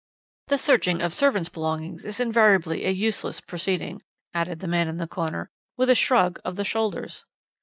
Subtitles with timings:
[0.47, 4.01] "The searching of servants' belongings is invariably a useless proceeding,"
[4.33, 7.27] added the man in the corner, with a shrug of the shoulders.